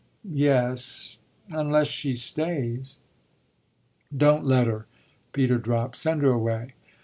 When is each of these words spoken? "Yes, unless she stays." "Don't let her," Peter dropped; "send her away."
"Yes, 0.33 1.19
unless 1.49 1.85
she 1.87 2.15
stays." 2.15 2.97
"Don't 4.17 4.43
let 4.45 4.65
her," 4.65 4.87
Peter 5.31 5.59
dropped; 5.59 5.95
"send 5.95 6.23
her 6.23 6.31
away." 6.31 6.73